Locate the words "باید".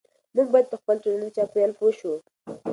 0.53-0.67